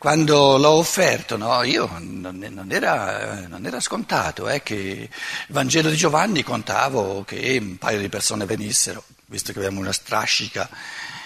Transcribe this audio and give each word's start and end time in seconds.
quando 0.00 0.56
l'ho 0.56 0.70
offerto, 0.70 1.36
no, 1.36 1.62
io 1.62 1.86
non, 1.98 2.68
era, 2.70 3.46
non 3.46 3.66
era, 3.66 3.80
scontato 3.80 4.48
eh, 4.48 4.62
che 4.62 4.74
il 4.74 5.08
Vangelo 5.48 5.90
di 5.90 5.96
Giovanni 5.96 6.42
contavo 6.42 7.22
che 7.22 7.58
un 7.60 7.76
paio 7.76 7.98
di 7.98 8.08
persone 8.08 8.46
venissero, 8.46 9.04
visto 9.26 9.52
che 9.52 9.58
abbiamo 9.58 9.78
una 9.78 9.92
strascica 9.92 10.70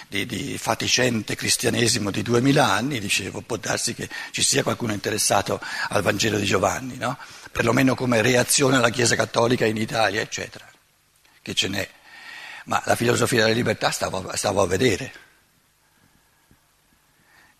di, 0.09 0.25
di 0.25 0.57
faticente 0.57 1.37
cristianesimo 1.37 2.11
di 2.11 2.21
duemila 2.21 2.69
anni, 2.69 2.99
dicevo, 2.99 3.39
può 3.39 3.55
darsi 3.55 3.93
che 3.93 4.09
ci 4.31 4.43
sia 4.43 4.61
qualcuno 4.61 4.91
interessato 4.91 5.61
al 5.87 6.01
Vangelo 6.01 6.37
di 6.37 6.45
Giovanni, 6.45 6.97
no? 6.97 7.17
perlomeno 7.53 7.95
come 7.95 8.21
reazione 8.21 8.75
alla 8.75 8.89
Chiesa 8.89 9.15
Cattolica 9.15 9.65
in 9.65 9.77
Italia, 9.77 10.19
eccetera, 10.19 10.69
che 11.41 11.53
ce 11.53 11.69
n'è. 11.69 11.89
Ma 12.65 12.83
la 12.83 12.97
filosofia 12.97 13.43
della 13.43 13.53
libertà 13.53 13.89
stavo, 13.89 14.29
stavo 14.35 14.61
a 14.61 14.67
vedere. 14.67 15.23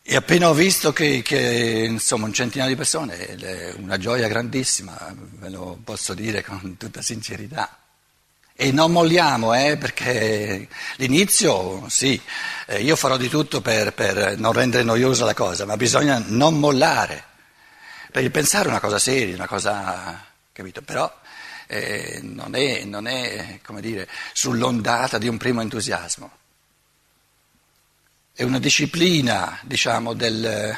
E 0.07 0.15
appena 0.15 0.49
ho 0.49 0.53
visto 0.53 0.93
che, 0.93 1.23
che, 1.23 1.87
insomma 1.89 2.27
un 2.27 2.33
centinaio 2.33 2.69
di 2.69 2.75
persone, 2.75 3.17
è 3.17 3.73
una 3.77 3.97
gioia 3.97 4.27
grandissima, 4.27 4.95
ve 5.15 5.49
lo 5.49 5.79
posso 5.83 6.13
dire 6.13 6.43
con 6.43 6.77
tutta 6.77 7.01
sincerità. 7.01 7.79
E 8.53 8.71
non 8.71 8.91
molliamo, 8.91 9.55
eh, 9.55 9.77
perché 9.77 10.67
l'inizio, 10.97 11.89
sì, 11.89 12.21
eh, 12.67 12.83
io 12.83 12.95
farò 12.95 13.17
di 13.17 13.29
tutto 13.29 13.61
per, 13.61 13.93
per, 13.93 14.37
non 14.37 14.53
rendere 14.53 14.83
noiosa 14.83 15.25
la 15.25 15.33
cosa, 15.33 15.65
ma 15.65 15.75
bisogna 15.75 16.23
non 16.27 16.59
mollare, 16.59 17.23
perché 18.11 18.29
pensare 18.29 18.65
è 18.65 18.69
una 18.69 18.79
cosa 18.79 18.99
seria, 18.99 19.33
una 19.33 19.47
cosa, 19.47 20.23
capito? 20.51 20.83
Però 20.83 21.11
eh, 21.65 22.19
non 22.21 22.53
è, 22.53 22.83
non 22.83 23.07
è, 23.07 23.59
dire, 23.79 24.07
sull'ondata 24.33 25.17
di 25.17 25.27
un 25.27 25.37
primo 25.37 25.61
entusiasmo 25.61 26.43
è 28.35 28.43
una 28.43 28.59
disciplina, 28.59 29.57
diciamo, 29.63 30.13
del, 30.13 30.77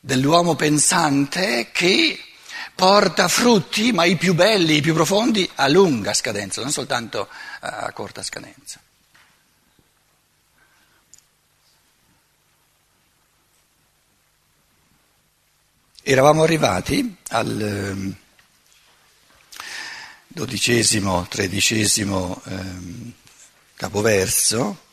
dell'uomo 0.00 0.56
pensante 0.56 1.68
che 1.70 2.18
porta 2.74 3.28
frutti, 3.28 3.92
ma 3.92 4.06
i 4.06 4.16
più 4.16 4.32
belli, 4.32 4.76
i 4.76 4.80
più 4.80 4.94
profondi, 4.94 5.48
a 5.56 5.68
lunga 5.68 6.14
scadenza, 6.14 6.62
non 6.62 6.72
soltanto 6.72 7.28
a 7.60 7.92
corta 7.92 8.22
scadenza. 8.22 8.80
Eravamo 16.02 16.44
arrivati 16.44 17.14
al 17.28 17.60
ehm, 17.60 18.16
dodicesimo, 20.28 21.26
tredicesimo 21.28 22.40
eh, 22.46 23.12
capoverso 23.74 24.86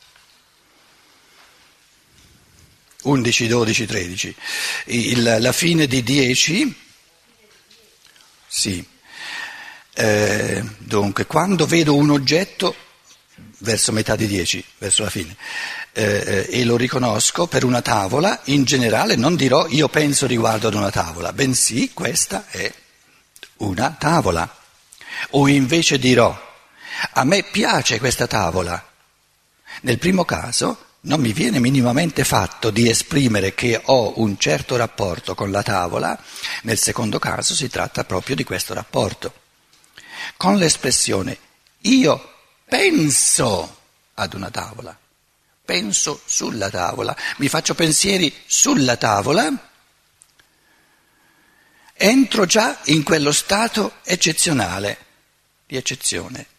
11, 3.06 3.46
12, 3.46 3.86
13. 3.86 4.36
Il, 4.86 5.36
la 5.40 5.52
fine 5.52 5.86
di 5.86 6.02
10, 6.02 6.74
sì. 8.46 8.84
Eh, 9.94 10.64
dunque, 10.78 11.26
quando 11.26 11.66
vedo 11.66 11.94
un 11.94 12.10
oggetto, 12.10 12.74
verso 13.58 13.92
metà 13.92 14.16
di 14.16 14.26
10, 14.26 14.64
verso 14.78 15.04
la 15.04 15.10
fine, 15.10 15.36
eh, 15.92 16.46
e 16.50 16.64
lo 16.64 16.76
riconosco 16.76 17.46
per 17.46 17.64
una 17.64 17.80
tavola, 17.80 18.40
in 18.46 18.64
generale 18.64 19.16
non 19.16 19.36
dirò 19.36 19.66
io 19.68 19.88
penso 19.88 20.26
riguardo 20.26 20.68
ad 20.68 20.74
una 20.74 20.90
tavola, 20.90 21.32
bensì 21.32 21.92
questa 21.92 22.46
è 22.48 22.72
una 23.58 23.96
tavola. 23.98 24.54
O 25.30 25.48
invece 25.48 25.98
dirò 25.98 26.44
a 27.12 27.24
me 27.24 27.42
piace 27.44 27.98
questa 27.98 28.26
tavola. 28.26 28.84
Nel 29.82 29.98
primo 29.98 30.24
caso 30.24 30.85
non 31.06 31.20
mi 31.20 31.32
viene 31.32 31.60
minimamente 31.60 32.24
fatto 32.24 32.70
di 32.70 32.88
esprimere 32.88 33.54
che 33.54 33.80
ho 33.84 34.20
un 34.20 34.38
certo 34.38 34.76
rapporto 34.76 35.34
con 35.34 35.50
la 35.50 35.62
tavola, 35.62 36.18
nel 36.62 36.78
secondo 36.78 37.18
caso 37.18 37.54
si 37.54 37.68
tratta 37.68 38.04
proprio 38.04 38.34
di 38.34 38.44
questo 38.44 38.74
rapporto. 38.74 39.32
Con 40.36 40.56
l'espressione 40.56 41.38
io 41.82 42.34
penso 42.64 43.76
ad 44.14 44.34
una 44.34 44.50
tavola, 44.50 44.96
penso 45.64 46.20
sulla 46.24 46.70
tavola, 46.70 47.16
mi 47.36 47.48
faccio 47.48 47.74
pensieri 47.74 48.32
sulla 48.44 48.96
tavola, 48.96 49.70
entro 51.92 52.46
già 52.46 52.80
in 52.86 53.04
quello 53.04 53.30
stato 53.30 53.94
eccezionale, 54.02 54.98
di 55.66 55.76
eccezione 55.76 56.54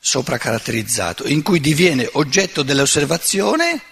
sopracaratterizzato, 0.00 1.26
in 1.26 1.42
cui 1.42 1.60
diviene 1.60 2.08
oggetto 2.12 2.62
dell'osservazione, 2.62 3.82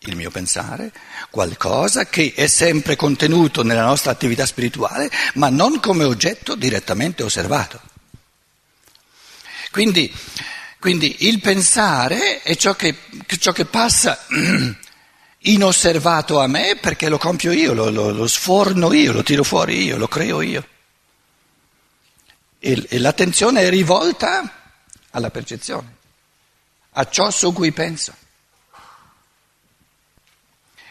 il 0.00 0.16
mio 0.16 0.30
pensare, 0.30 0.92
qualcosa 1.30 2.06
che 2.06 2.32
è 2.34 2.46
sempre 2.46 2.96
contenuto 2.96 3.62
nella 3.62 3.84
nostra 3.84 4.10
attività 4.10 4.44
spirituale, 4.46 5.10
ma 5.34 5.48
non 5.48 5.80
come 5.80 6.04
oggetto 6.04 6.54
direttamente 6.54 7.22
osservato. 7.22 7.80
Quindi, 9.70 10.12
quindi 10.78 11.28
il 11.28 11.40
pensare 11.40 12.42
è 12.42 12.56
ciò 12.56 12.74
che, 12.74 12.94
ciò 13.38 13.52
che, 13.52 13.64
passa 13.64 14.26
inosservato 15.44 16.40
a 16.40 16.46
me 16.46 16.76
perché 16.80 17.08
lo 17.08 17.18
compio 17.18 17.52
io, 17.52 17.72
lo, 17.72 17.88
lo, 17.88 18.10
lo 18.10 18.26
sforno 18.26 18.92
io, 18.92 19.12
lo 19.12 19.22
tiro 19.22 19.44
fuori 19.44 19.82
io, 19.84 19.96
lo 19.96 20.08
creo 20.08 20.42
io. 20.42 20.66
E, 22.58 22.86
e 22.88 22.98
l'attenzione 22.98 23.62
è 23.62 23.70
rivolta 23.70 24.61
alla 25.12 25.30
percezione, 25.30 25.96
a 26.92 27.08
ciò 27.08 27.30
su 27.30 27.52
cui 27.52 27.72
penso. 27.72 28.12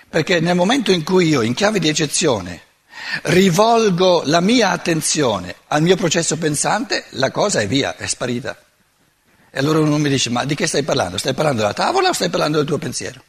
Perché 0.09 0.39
nel 0.39 0.55
momento 0.55 0.91
in 0.91 1.03
cui 1.03 1.27
io, 1.27 1.41
in 1.41 1.53
chiave 1.53 1.79
di 1.79 1.87
eccezione, 1.87 2.61
rivolgo 3.23 4.23
la 4.25 4.41
mia 4.41 4.71
attenzione 4.71 5.55
al 5.67 5.81
mio 5.81 5.95
processo 5.95 6.37
pensante, 6.37 7.05
la 7.11 7.31
cosa 7.31 7.59
è 7.59 7.67
via, 7.67 7.95
è 7.95 8.07
sparita. 8.07 8.57
E 9.49 9.59
allora 9.59 9.79
uno 9.79 9.97
mi 9.97 10.09
dice, 10.09 10.29
ma 10.29 10.45
di 10.45 10.55
che 10.55 10.67
stai 10.67 10.83
parlando? 10.83 11.17
Stai 11.17 11.33
parlando 11.33 11.61
della 11.61 11.73
tavola 11.73 12.09
o 12.09 12.13
stai 12.13 12.29
parlando 12.29 12.57
del 12.57 12.67
tuo 12.67 12.77
pensiero? 12.77 13.21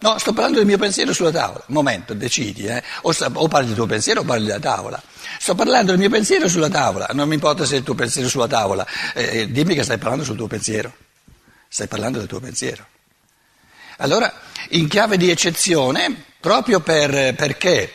No, 0.00 0.16
sto 0.18 0.32
parlando 0.32 0.58
del 0.58 0.66
mio 0.66 0.78
pensiero 0.78 1.12
sulla 1.12 1.32
tavola. 1.32 1.64
Momento, 1.68 2.14
decidi, 2.14 2.66
eh? 2.66 2.82
o, 3.02 3.12
o, 3.32 3.48
parli 3.48 3.66
del 3.66 3.76
tuo 3.76 3.86
pensiero 3.86 4.20
o 4.20 4.24
parli 4.24 4.46
della 4.46 4.60
tavola. 4.60 5.02
Sto 5.38 5.56
parlando 5.56 5.90
del 5.90 6.00
mio 6.00 6.08
pensiero 6.08 6.48
sulla 6.48 6.68
tavola, 6.68 7.08
non 7.12 7.26
mi 7.26 7.34
importa 7.34 7.64
se 7.64 7.74
è 7.74 7.78
il 7.78 7.84
tuo 7.84 7.94
pensiero 7.94 8.28
sulla 8.28 8.46
tavola, 8.46 8.86
eh, 9.14 9.40
eh, 9.40 9.50
dimmi 9.50 9.74
che 9.74 9.82
stai 9.82 9.98
parlando 9.98 10.24
sul 10.24 10.36
tuo 10.36 10.46
pensiero. 10.46 10.94
Stai 11.68 11.88
parlando 11.88 12.18
del 12.18 12.28
tuo 12.28 12.38
pensiero. 12.38 12.86
Allora, 13.98 14.32
in 14.70 14.86
chiave 14.86 15.16
di 15.16 15.30
eccezione, 15.30 16.24
proprio 16.38 16.78
per, 16.78 17.34
perché 17.34 17.92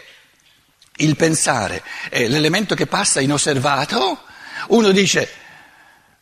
il 0.98 1.16
pensare 1.16 1.82
è 2.10 2.28
l'elemento 2.28 2.76
che 2.76 2.86
passa 2.86 3.22
inosservato, 3.22 4.20
uno 4.68 4.92
dice 4.92 5.30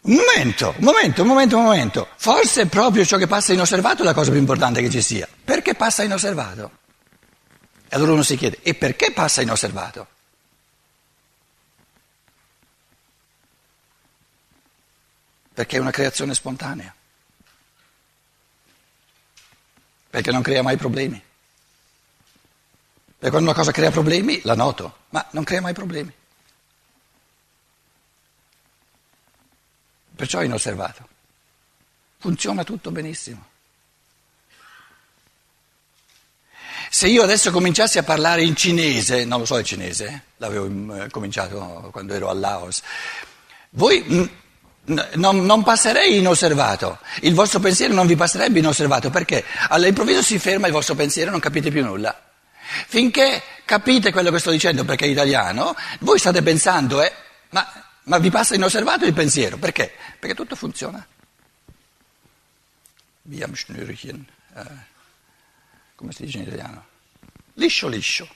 un 0.04 0.16
momento, 0.16 0.74
un 0.78 0.84
momento, 0.84 1.22
un 1.22 1.28
momento, 1.28 1.58
un 1.58 1.64
momento. 1.64 2.08
Forse 2.16 2.66
proprio 2.66 3.06
ciò 3.06 3.18
che 3.18 3.28
passa 3.28 3.54
inosservato 3.54 4.02
è 4.02 4.06
la 4.06 4.14
cosa 4.14 4.32
più 4.32 4.40
importante 4.40 4.82
che 4.82 4.90
ci 4.90 5.02
sia. 5.02 5.28
Perché 5.44 5.76
passa 5.76 6.04
inosservato? 6.04 6.80
E 7.88 7.96
allora 7.96 8.14
uno 8.14 8.24
si 8.24 8.36
chiede, 8.36 8.60
e 8.62 8.74
perché 8.74 9.12
passa 9.12 9.42
inosservato? 9.42 10.08
Perché 15.54 15.78
è 15.78 15.80
una 15.80 15.92
creazione 15.92 16.34
spontanea. 16.34 16.96
Perché 20.10 20.32
non 20.32 20.42
crea 20.42 20.64
mai 20.64 20.78
problemi. 20.78 21.22
Perché 23.06 23.30
quando 23.30 23.50
una 23.50 23.58
cosa 23.60 23.72
crea 23.72 23.92
problemi, 23.92 24.42
la 24.44 24.56
noto, 24.56 24.98
ma 25.10 25.26
non 25.32 25.44
crea 25.44 25.62
mai 25.62 25.74
problemi. 25.74 26.12
Perciò 30.22 30.38
è 30.38 30.46
inosservato. 30.46 31.08
Funziona 32.20 32.64
tutto 32.64 32.92
benissimo. 32.92 33.44
Se 36.92 37.08
io 37.08 37.24
adesso 37.24 37.50
cominciassi 37.50 37.98
a 37.98 38.04
parlare 38.04 38.44
in 38.44 38.56
cinese, 38.56 39.26
non 39.26 39.40
lo 39.40 39.46
so 39.46 39.58
il 39.58 39.66
cinese, 39.66 40.06
eh? 40.06 40.22
l'avevo 40.38 40.68
mm, 40.70 41.08
cominciato 41.10 41.90
quando 41.92 42.14
ero 42.14 42.30
a 42.30 42.36
Laos, 42.36 42.84
voi 43.72 44.06
mm, 44.08 44.24
non, 45.16 45.44
non, 45.44 45.64
passerei 45.64 46.20
inosservato, 46.20 47.00
il 47.22 47.34
vostro 47.34 47.60
pensiero 47.60 47.96
non 47.96 48.06
vi 48.06 48.16
passerebbe 48.16 48.60
inosservato 48.60 49.10
perché 49.10 49.44
all'improvviso 49.70 50.22
si 50.22 50.38
ferma 50.38 50.68
il 50.68 50.74
vostro 50.74 50.94
pensiero 50.94 51.30
e 51.30 51.32
non 51.32 51.40
capite 51.40 51.72
più 51.72 51.84
nulla. 51.84 52.16
Finché 52.88 53.42
capite 53.66 54.12
quello 54.12 54.30
che 54.30 54.38
sto 54.38 54.52
dicendo 54.52 54.86
perché 54.86 55.06
è 55.06 55.10
italiano, 55.10 55.76
voi 56.02 56.20
state 56.20 56.44
pensando, 56.44 57.02
eh, 57.02 57.12
ma 57.50 57.90
ma 58.04 58.18
vi 58.18 58.30
passa 58.30 58.56
inosservato 58.56 59.06
il 59.06 59.14
pensiero, 59.14 59.58
perché? 59.58 59.96
Perché 60.20 60.36
tutto 60.36 60.56
funziona. 60.56 61.06
Via 63.24 63.48
Schnürchen, 63.48 64.26
eh, 64.56 64.66
come 65.96 66.12
si 66.12 66.26
dice 66.26 66.40
in 66.40 66.44
italiano? 66.44 66.88
Liscio, 67.54 67.88
liscio. 67.88 68.28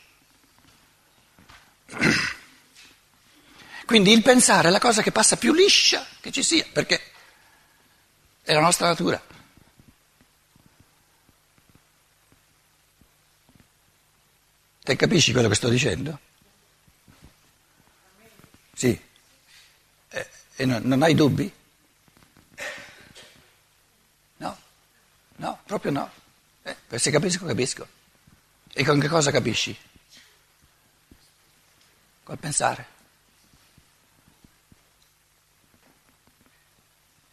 Quindi 3.86 4.12
il 4.12 4.22
pensare 4.22 4.68
è 4.68 4.72
la 4.72 4.80
cosa 4.80 5.02
che 5.02 5.12
passa 5.12 5.38
più 5.38 5.54
liscia 5.54 6.06
che 6.20 6.32
ci 6.32 6.44
sia, 6.44 6.66
perché 6.72 7.12
è 8.42 8.54
la 8.54 8.62
nostra 8.62 8.88
natura. 8.88 9.22
Te 14.84 14.96
capisci 14.96 15.32
quello 15.32 15.48
che 15.50 15.56
sto 15.56 15.70
dicendo? 15.70 16.20
Sì. 18.74 19.05
E 20.56 20.66
non, 20.66 20.82
non 20.84 21.02
hai 21.02 21.14
dubbi? 21.14 21.52
No, 24.38 24.58
no, 25.36 25.60
proprio 25.66 25.92
no. 25.92 26.12
Eh, 26.64 26.98
se 26.98 27.12
capisco, 27.12 27.46
capisco. 27.46 27.88
E 28.72 28.84
con 28.84 29.00
che 29.00 29.08
cosa 29.08 29.32
capisci? 29.32 29.78
Col 32.24 32.38
pensare. 32.38 32.94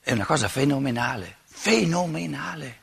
È 0.00 0.10
una 0.12 0.26
cosa 0.26 0.48
fenomenale, 0.48 1.38
fenomenale. 1.44 2.80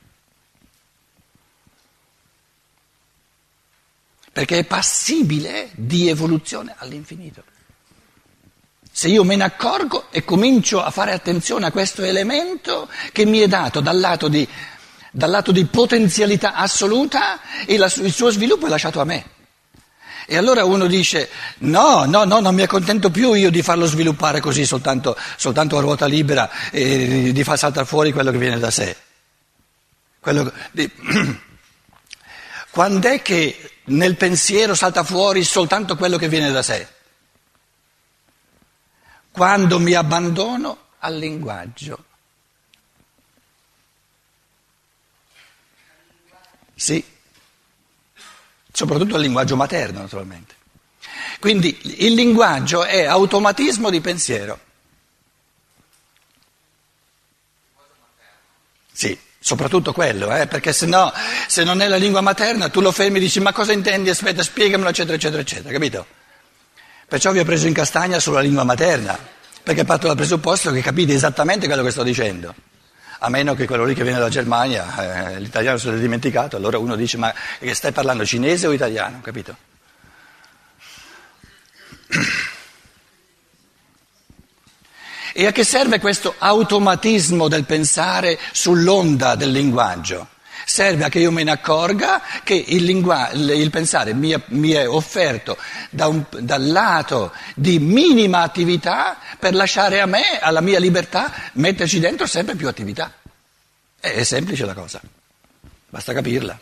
Perché 4.32 4.60
è 4.60 4.66
passibile 4.66 5.70
di 5.74 6.08
evoluzione 6.08 6.74
all'infinito. 6.78 7.44
Se 9.00 9.08
io 9.08 9.24
me 9.24 9.38
ne 9.38 9.46
accorgo 9.46 10.08
e 10.10 10.26
comincio 10.26 10.84
a 10.84 10.92
fare 10.92 11.14
attenzione 11.14 11.66
a 11.66 11.72
questo 11.72 12.04
elemento 12.04 12.90
che 13.14 13.24
mi 13.24 13.40
è 13.40 13.48
dato 13.48 13.80
dal 13.80 13.98
lato 13.98 14.28
di, 14.28 14.46
dal 15.10 15.30
lato 15.30 15.54
di 15.54 15.64
potenzialità 15.64 16.54
assoluta 16.54 17.40
e 17.66 17.78
la, 17.78 17.86
il 17.86 18.12
suo 18.12 18.30
sviluppo 18.30 18.66
è 18.66 18.70
lasciato 18.70 19.00
a 19.00 19.06
me. 19.06 19.24
E 20.26 20.36
allora 20.36 20.66
uno 20.66 20.86
dice 20.86 21.30
no, 21.60 22.04
no, 22.04 22.26
no, 22.26 22.42
non 22.42 22.54
mi 22.54 22.62
accontento 22.62 23.10
più 23.10 23.32
io 23.32 23.50
di 23.50 23.62
farlo 23.62 23.86
sviluppare 23.86 24.42
così 24.42 24.66
soltanto, 24.66 25.16
soltanto 25.38 25.78
a 25.78 25.80
ruota 25.80 26.06
libera 26.06 26.50
e 26.70 27.32
di 27.32 27.44
far 27.46 27.58
saltare 27.58 27.86
fuori 27.86 28.12
quello 28.12 28.32
che 28.32 28.38
viene 28.38 28.60
da 28.60 28.70
sé. 28.70 28.98
Quello, 30.20 30.52
di, 30.72 30.92
quando 32.70 33.08
è 33.08 33.22
che 33.22 33.72
nel 33.86 34.18
pensiero 34.18 34.76
salta 34.76 35.06
fuori 35.06 35.46
soltanto 35.46 35.96
quello 35.96 36.18
che 36.18 36.28
viene 36.28 36.52
da 36.52 36.62
sé? 36.62 36.98
Quando 39.40 39.80
mi 39.80 39.94
abbandono 39.94 40.88
al 41.00 41.16
linguaggio. 41.16 42.04
Sì, 46.76 47.02
soprattutto 48.70 49.16
al 49.16 49.22
linguaggio 49.22 49.56
materno 49.56 50.02
naturalmente. 50.02 50.56
Quindi 51.40 52.06
il 52.06 52.16
linguaggio 52.16 52.84
è 52.84 53.06
automatismo 53.06 53.90
di 53.90 54.02
pensiero. 54.02 54.60
Sì, 58.92 59.18
soprattutto 59.40 59.94
quello, 59.94 60.36
eh, 60.36 60.48
perché 60.48 60.74
se 60.74 60.86
no, 60.86 61.14
se 61.48 61.64
non 61.64 61.80
è 61.80 61.88
la 61.88 61.96
lingua 61.96 62.20
materna, 62.20 62.68
tu 62.68 62.82
lo 62.82 62.92
fermi 62.92 63.20
e 63.20 63.22
dici 63.22 63.40
ma 63.40 63.54
cosa 63.54 63.72
intendi, 63.72 64.10
aspetta, 64.10 64.44
spiegamelo, 64.44 64.90
eccetera, 64.90 65.16
eccetera, 65.16 65.42
eccetera, 65.42 65.72
capito? 65.72 66.19
Perciò 67.10 67.32
vi 67.32 67.40
ho 67.40 67.44
preso 67.44 67.66
in 67.66 67.74
castagna 67.74 68.20
sulla 68.20 68.40
lingua 68.40 68.64
materna, 68.64 69.18
perché 69.64 69.84
parto 69.84 70.06
dal 70.06 70.16
presupposto 70.16 70.72
che 70.72 70.84
capite 70.84 71.12
esattamente 71.12 71.66
quello 71.66 71.82
che 71.82 71.90
sto 71.90 72.04
dicendo. 72.04 72.54
A 73.22 73.30
meno 73.30 73.56
che 73.56 73.66
quello 73.66 73.84
lì 73.84 73.96
che 73.96 74.04
viene 74.04 74.20
dalla 74.20 74.30
Germania, 74.30 75.32
eh, 75.32 75.40
l'italiano 75.40 75.80
se 75.80 75.90
l'è 75.90 75.98
dimenticato, 75.98 76.56
allora 76.56 76.78
uno 76.78 76.96
dice 76.96 77.18
ma 77.18 77.34
stai 77.72 77.92
parlando 77.94 78.24
cinese 78.28 78.68
o 78.68 78.74
italiano, 78.74 79.22
capito? 79.22 79.58
E 85.34 85.48
a 85.48 85.52
che 85.52 85.64
serve 85.64 86.00
questo 86.00 86.36
automatismo 86.38 87.48
del 87.48 87.66
pensare 87.66 88.38
sull'onda 88.52 89.34
del 89.34 89.52
linguaggio? 89.52 90.28
Serve 90.70 91.04
a 91.04 91.10
che 91.10 91.18
io 91.18 91.32
me 91.32 91.42
ne 91.44 91.50
accorga 91.50 92.22
che 92.44 92.54
il, 92.54 92.84
lingua, 92.84 93.32
il, 93.32 93.72
pensare 93.72 94.14
mi 94.14 94.30
è, 94.30 94.40
mi 94.50 94.70
è 94.70 94.88
offerto 94.88 95.58
da 95.90 96.06
un, 96.06 96.24
dal 96.42 96.68
lato 96.68 97.34
di 97.56 97.80
minima 97.80 98.42
attività 98.42 99.18
per 99.40 99.56
lasciare 99.56 100.00
a 100.00 100.06
me, 100.06 100.38
alla 100.40 100.62
mia 100.62 100.80
libertà, 100.80 101.34
metterci 101.54 102.00
dentro 102.00 102.28
sempre 102.28 102.54
più 102.54 102.68
attività. 102.68 103.12
È, 104.00 104.12
è 104.12 104.24
semplice 104.24 104.64
la 104.66 104.76
cosa, 104.76 105.02
basta 105.90 106.14
capirla. 106.14 106.58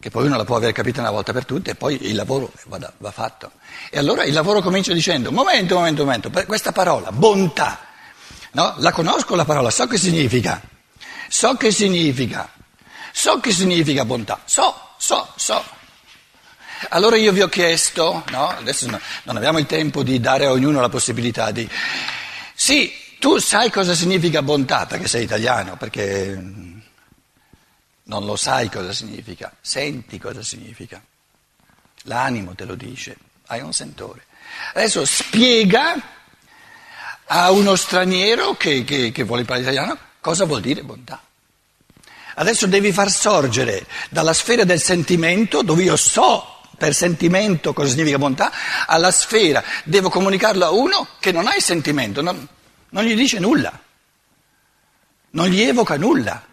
Che 0.00 0.10
poi 0.10 0.26
uno 0.26 0.36
la 0.36 0.44
può 0.44 0.54
aver 0.54 0.70
capita 0.70 1.00
una 1.00 1.10
volta 1.10 1.32
per 1.32 1.44
tutte 1.44 1.72
e 1.72 1.74
poi 1.74 2.06
il 2.06 2.14
lavoro 2.14 2.52
va, 2.66 2.92
va 2.98 3.10
fatto. 3.10 3.50
E 3.90 3.98
allora 3.98 4.22
il 4.22 4.32
lavoro 4.32 4.60
comincia 4.60 4.92
dicendo, 4.92 5.32
momento, 5.32 5.74
momento, 5.74 6.04
momento, 6.04 6.30
questa 6.46 6.70
parola, 6.70 7.10
bontà, 7.10 7.80
no? 8.52 8.74
la 8.78 8.92
conosco 8.92 9.34
la 9.34 9.44
parola, 9.44 9.70
so 9.70 9.88
che 9.88 9.98
significa. 9.98 10.76
So 11.28 11.54
che 11.56 11.70
significa, 11.70 12.50
so 13.12 13.38
che 13.38 13.52
significa 13.52 14.04
bontà, 14.06 14.40
so, 14.46 14.94
so, 14.96 15.30
so. 15.36 15.62
Allora 16.90 17.16
io 17.16 17.32
vi 17.32 17.42
ho 17.42 17.48
chiesto, 17.48 18.24
no? 18.30 18.48
adesso 18.48 18.86
non 18.88 19.36
abbiamo 19.36 19.58
il 19.58 19.66
tempo 19.66 20.02
di 20.02 20.20
dare 20.20 20.46
a 20.46 20.52
ognuno 20.52 20.80
la 20.80 20.88
possibilità 20.88 21.50
di... 21.50 21.68
Sì, 22.54 22.92
tu 23.18 23.38
sai 23.38 23.70
cosa 23.70 23.94
significa 23.94 24.42
bontà 24.42 24.86
perché 24.86 25.06
sei 25.06 25.24
italiano, 25.24 25.76
perché 25.76 26.40
non 28.04 28.24
lo 28.24 28.36
sai 28.36 28.70
cosa 28.70 28.92
significa, 28.92 29.54
senti 29.60 30.18
cosa 30.18 30.42
significa. 30.42 31.02
L'animo 32.04 32.54
te 32.54 32.64
lo 32.64 32.74
dice, 32.74 33.16
hai 33.48 33.60
un 33.60 33.72
sentore. 33.72 34.24
Adesso 34.72 35.04
spiega 35.04 35.94
a 37.26 37.50
uno 37.50 37.76
straniero 37.76 38.56
che, 38.56 38.84
che, 38.84 39.12
che 39.12 39.22
vuole 39.24 39.42
imparare 39.42 39.64
italiano 39.64 39.98
Cosa 40.20 40.44
vuol 40.44 40.60
dire 40.60 40.82
bontà? 40.82 41.22
Adesso 42.34 42.66
devi 42.66 42.92
far 42.92 43.10
sorgere 43.10 43.86
dalla 44.10 44.32
sfera 44.32 44.64
del 44.64 44.80
sentimento, 44.80 45.62
dove 45.62 45.82
io 45.82 45.96
so 45.96 46.56
per 46.76 46.94
sentimento 46.94 47.72
cosa 47.72 47.90
significa 47.90 48.18
bontà, 48.18 48.52
alla 48.86 49.10
sfera, 49.10 49.62
devo 49.84 50.08
comunicarlo 50.08 50.64
a 50.64 50.70
uno 50.70 51.08
che 51.18 51.32
non 51.32 51.48
ha 51.48 51.56
il 51.56 51.62
sentimento, 51.62 52.22
non, 52.22 52.46
non 52.90 53.04
gli 53.04 53.16
dice 53.16 53.40
nulla, 53.40 53.78
non 55.30 55.48
gli 55.48 55.60
evoca 55.60 55.96
nulla. 55.96 56.46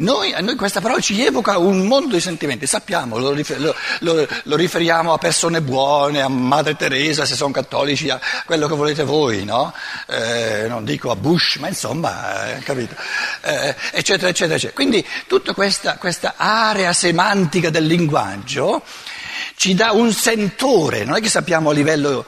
Noi, 0.00 0.32
a 0.32 0.40
noi 0.40 0.56
questa 0.56 0.80
parola 0.80 0.98
ci 0.98 1.22
evoca 1.22 1.58
un 1.58 1.86
mondo 1.86 2.14
di 2.14 2.22
sentimenti, 2.22 2.66
sappiamo, 2.66 3.18
lo, 3.18 3.34
lo, 3.34 3.74
lo, 3.98 4.28
lo, 4.44 4.56
riferiamo 4.56 5.12
a 5.12 5.18
persone 5.18 5.60
buone, 5.60 6.22
a 6.22 6.28
Madre 6.28 6.74
Teresa 6.74 7.26
se 7.26 7.34
sono 7.34 7.52
cattolici, 7.52 8.08
a 8.08 8.18
quello 8.46 8.66
che 8.66 8.74
volete 8.74 9.04
voi, 9.04 9.44
no? 9.44 9.74
Eh, 10.06 10.64
non 10.68 10.86
dico 10.86 11.10
a 11.10 11.16
Bush, 11.16 11.56
ma 11.56 11.68
insomma, 11.68 12.56
eh, 12.56 12.60
capito? 12.60 12.94
Eh, 13.42 13.74
eccetera, 13.92 14.30
eccetera, 14.30 14.54
eccetera. 14.54 14.72
Quindi 14.72 15.06
tutta 15.26 15.52
questa, 15.52 15.98
questa 15.98 16.32
area 16.38 16.94
semantica 16.94 17.68
del 17.68 17.84
linguaggio 17.84 18.82
ci 19.56 19.74
dà 19.74 19.92
un 19.92 20.14
sentore, 20.14 21.04
non 21.04 21.16
è 21.16 21.20
che 21.20 21.28
sappiamo 21.28 21.68
a 21.68 21.72
livello... 21.74 22.24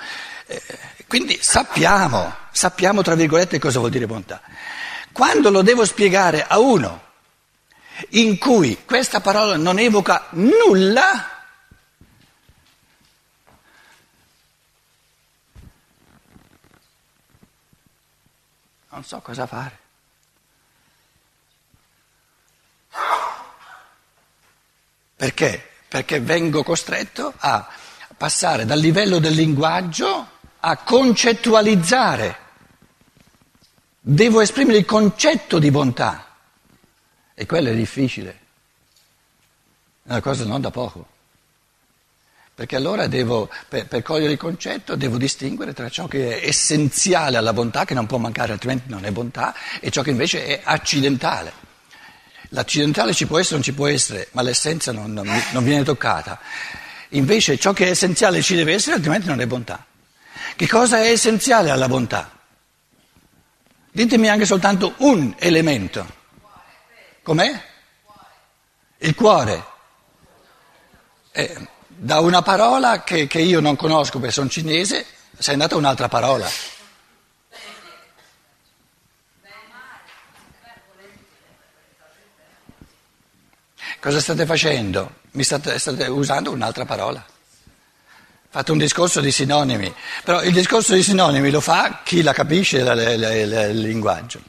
Eh, 0.46 0.60
quindi 1.06 1.38
sappiamo, 1.40 2.34
sappiamo 2.50 3.00
tra 3.00 3.14
virgolette 3.14 3.58
cosa 3.58 3.78
vuol 3.78 3.90
dire 3.90 4.06
bontà. 4.06 4.42
Quando 5.10 5.48
lo 5.48 5.62
devo 5.62 5.86
spiegare 5.86 6.44
a 6.46 6.58
uno 6.58 7.10
in 8.10 8.38
cui 8.38 8.84
questa 8.84 9.20
parola 9.20 9.56
non 9.56 9.78
evoca 9.78 10.26
nulla, 10.30 11.28
non 18.90 19.04
so 19.04 19.20
cosa 19.20 19.46
fare. 19.46 19.78
Perché? 25.16 25.70
Perché 25.86 26.20
vengo 26.20 26.62
costretto 26.62 27.32
a 27.36 27.68
passare 28.16 28.64
dal 28.64 28.78
livello 28.78 29.18
del 29.18 29.34
linguaggio 29.34 30.30
a 30.58 30.76
concettualizzare. 30.78 32.38
Devo 34.00 34.40
esprimere 34.40 34.78
il 34.78 34.84
concetto 34.84 35.58
di 35.60 35.70
bontà. 35.70 36.31
E 37.34 37.46
quello 37.46 37.70
è 37.70 37.74
difficile, 37.74 38.38
è 40.04 40.10
una 40.10 40.20
cosa 40.20 40.44
non 40.44 40.60
da 40.60 40.70
poco. 40.70 41.08
Perché 42.54 42.76
allora 42.76 43.06
devo, 43.06 43.48
per, 43.68 43.86
per, 43.86 44.02
cogliere 44.02 44.32
il 44.32 44.38
concetto, 44.38 44.94
devo 44.94 45.16
distinguere 45.16 45.72
tra 45.72 45.88
ciò 45.88 46.06
che 46.06 46.40
è 46.40 46.46
essenziale 46.46 47.38
alla 47.38 47.54
bontà, 47.54 47.84
che 47.86 47.94
non 47.94 48.06
può 48.06 48.18
mancare, 48.18 48.52
altrimenti 48.52 48.90
non 48.90 49.06
è 49.06 49.10
bontà, 49.10 49.54
e 49.80 49.90
ciò 49.90 50.02
che 50.02 50.10
invece 50.10 50.44
è 50.44 50.60
accidentale. 50.62 51.70
L'accidentale 52.50 53.14
ci 53.14 53.26
può 53.26 53.38
essere 53.38 53.54
o 53.54 53.56
non 53.58 53.64
ci 53.64 53.72
può 53.72 53.86
essere, 53.86 54.28
ma 54.32 54.42
l'essenza 54.42 54.92
non, 54.92 55.12
non, 55.12 55.26
non 55.52 55.64
viene 55.64 55.82
toccata. 55.82 56.38
Invece 57.10 57.56
ciò 57.56 57.72
che 57.72 57.86
è 57.86 57.90
essenziale 57.90 58.42
ci 58.42 58.54
deve 58.54 58.74
essere, 58.74 58.96
altrimenti 58.96 59.28
non 59.28 59.40
è 59.40 59.46
bontà. 59.46 59.86
Che 60.54 60.68
cosa 60.68 60.98
è 60.98 61.10
essenziale 61.10 61.70
alla 61.70 61.88
bontà? 61.88 62.38
Ditemi 63.90 64.28
anche 64.28 64.44
soltanto 64.44 64.94
un 64.98 65.34
elemento. 65.38 66.20
Com'è? 67.22 67.62
Il 68.98 69.14
cuore. 69.14 69.64
Eh, 71.30 71.68
da 71.86 72.18
una 72.20 72.42
parola 72.42 73.04
che, 73.04 73.26
che, 73.26 73.40
io 73.40 73.60
non 73.60 73.76
conosco 73.76 74.18
perché 74.18 74.34
sono 74.34 74.48
cinese, 74.48 75.06
sei 75.38 75.54
andata 75.54 75.76
un'altra 75.76 76.08
parola. 76.08 76.48
Cosa 84.00 84.20
state 84.20 84.46
facendo? 84.46 85.20
Mi 85.32 85.44
state, 85.44 85.78
state 85.78 86.06
usando 86.06 86.50
un'altra 86.50 86.84
parola. 86.84 87.24
Fate 88.50 88.72
un 88.72 88.78
discorso 88.78 89.20
di 89.20 89.30
sinonimi, 89.30 89.94
però 90.24 90.42
il 90.42 90.52
discorso 90.52 90.92
di 90.92 91.04
sinonimi 91.04 91.50
lo 91.50 91.60
fa 91.60 92.00
chi 92.02 92.20
la 92.22 92.32
capisce 92.32 92.78
il 92.78 93.80
linguaggio. 93.80 94.42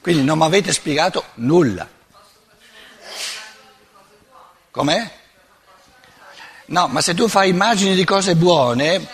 Quindi 0.00 0.24
non 0.24 0.36
mi 0.38 0.44
avete 0.44 0.72
spiegato 0.72 1.24
nulla. 1.34 1.88
Com'è? 4.70 5.10
No, 6.66 6.88
ma 6.88 7.00
se 7.00 7.14
tu 7.14 7.28
fai 7.28 7.48
immagini 7.48 7.94
di 7.94 8.04
cose 8.04 8.34
buone, 8.34 9.06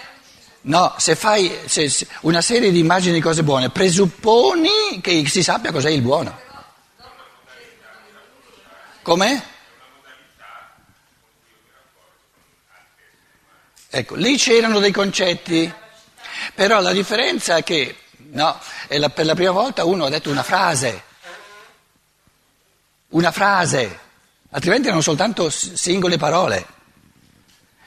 no, 0.62 0.94
se 0.98 1.14
fai 1.14 1.56
se, 1.66 1.88
se 1.88 2.06
una 2.22 2.40
serie 2.40 2.72
di 2.72 2.80
immagini 2.80 3.14
di 3.14 3.20
cose 3.20 3.44
buone, 3.44 3.70
presupponi 3.70 5.00
che 5.00 5.26
si 5.28 5.42
sappia 5.42 5.70
cos'è 5.70 5.90
il 5.90 6.02
buono. 6.02 6.40
Com'è? 9.02 9.42
Ecco, 13.90 14.16
lì 14.16 14.36
c'erano 14.36 14.80
dei 14.80 14.90
concetti, 14.90 15.72
però 16.54 16.80
la 16.80 16.90
differenza 16.90 17.56
è 17.58 17.62
che 17.62 17.96
no, 18.30 18.58
è 18.88 18.98
la, 18.98 19.08
per 19.10 19.24
la 19.24 19.34
prima 19.34 19.52
volta 19.52 19.84
uno 19.84 20.06
ha 20.06 20.08
detto 20.08 20.30
una 20.30 20.42
frase, 20.42 21.02
una 23.10 23.30
frase, 23.30 24.00
altrimenti 24.54 24.86
erano 24.86 25.02
soltanto 25.02 25.50
singole 25.50 26.16
parole. 26.16 26.66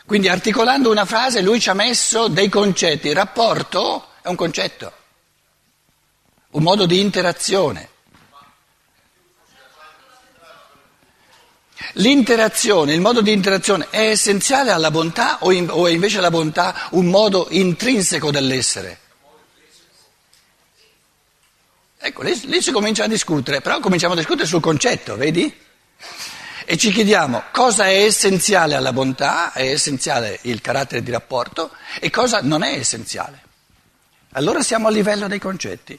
Quindi 0.05 0.29
articolando 0.29 0.89
una 0.89 1.05
frase 1.05 1.41
lui 1.41 1.59
ci 1.59 1.69
ha 1.69 1.73
messo 1.73 2.27
dei 2.27 2.49
concetti, 2.49 3.07
il 3.07 3.15
rapporto 3.15 4.09
è 4.21 4.27
un 4.27 4.35
concetto, 4.35 4.93
un 6.51 6.63
modo 6.63 6.85
di 6.85 6.99
interazione. 6.99 7.89
L'interazione, 11.93 12.93
il 12.93 13.01
modo 13.01 13.21
di 13.21 13.31
interazione 13.31 13.87
è 13.89 14.09
essenziale 14.09 14.71
alla 14.71 14.91
bontà 14.91 15.37
o, 15.41 15.51
in, 15.51 15.69
o 15.69 15.87
è 15.87 15.91
invece 15.91 16.19
la 16.19 16.29
bontà 16.29 16.89
un 16.91 17.05
modo 17.05 17.47
intrinseco 17.49 18.29
dell'essere? 18.29 18.99
Ecco, 21.97 22.23
lì, 22.23 22.39
lì, 22.45 22.61
si 22.61 22.71
comincia 22.71 23.05
a 23.05 23.07
discutere, 23.07 23.61
però 23.61 23.79
cominciamo 23.79 24.13
a 24.13 24.17
discutere 24.17 24.47
sul 24.47 24.61
concetto, 24.61 25.15
vedi? 25.15 25.65
E 26.69 26.75
ci 26.75 26.91
chiediamo 26.91 27.43
cosa 27.53 27.85
è 27.85 28.03
essenziale 28.03 28.75
alla 28.75 28.91
bontà, 28.91 29.53
è 29.53 29.71
essenziale 29.71 30.39
il 30.41 30.59
carattere 30.59 31.01
di 31.01 31.11
rapporto 31.11 31.71
e 31.97 32.09
cosa 32.09 32.41
non 32.41 32.61
è 32.61 32.77
essenziale. 32.77 33.41
Allora 34.33 34.61
siamo 34.61 34.89
a 34.89 34.91
livello 34.91 35.29
dei 35.29 35.39
concetti. 35.39 35.97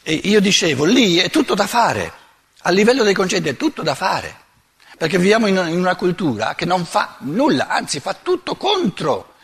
E 0.00 0.12
io 0.12 0.40
dicevo, 0.40 0.84
lì 0.84 1.16
è 1.16 1.28
tutto 1.28 1.56
da 1.56 1.66
fare. 1.66 2.12
A 2.58 2.70
livello 2.70 3.02
dei 3.02 3.14
concetti 3.14 3.48
è 3.48 3.56
tutto 3.56 3.82
da 3.82 3.96
fare, 3.96 4.32
perché 4.96 5.18
viviamo 5.18 5.48
in 5.48 5.58
una 5.58 5.96
cultura 5.96 6.54
che 6.54 6.64
non 6.64 6.86
fa 6.86 7.16
nulla, 7.22 7.66
anzi 7.66 7.98
fa 7.98 8.14
tutto 8.14 8.54
contro 8.54 9.34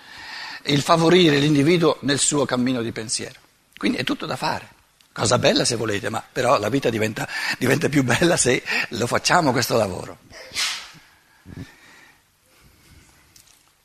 il 0.67 0.81
favorire 0.81 1.38
l'individuo 1.38 1.99
nel 2.03 2.21
suo 2.21 2.45
cammino 2.45 2.83
di 2.83 2.93
pensiero. 2.93 3.41
Quindi 3.76 3.99
è 3.99 4.05
tutto 4.05 4.26
da 4.26 4.37
fare. 4.37 4.74
Cosa 5.14 5.38
bella 5.38 5.64
se 5.64 5.76
volete, 5.76 6.11
ma 6.11 6.23
però 6.30 6.59
la 6.59 6.68
vita 6.68 6.90
diventa, 6.90 7.26
diventa 7.56 7.88
più 7.88 8.02
bella 8.02 8.37
se 8.37 8.62
lo 8.90 9.06
facciamo 9.06 9.52
questo 9.52 9.76
lavoro. 9.76 10.18